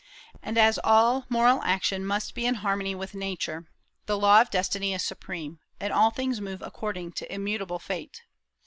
And 0.41 0.57
as 0.57 0.79
all 0.83 1.27
moral 1.29 1.61
action 1.61 2.07
must 2.07 2.33
be 2.33 2.47
in 2.47 2.55
harmony 2.55 2.95
with 2.95 3.13
Nature 3.13 3.67
the 4.07 4.17
law 4.17 4.41
of 4.41 4.49
destiny 4.49 4.95
is 4.95 5.03
supreme, 5.03 5.59
and 5.79 5.93
all 5.93 6.09
things 6.09 6.41
move 6.41 6.63
according 6.63 7.11
to 7.11 7.31
immutable 7.31 7.77
fate. 7.77 8.23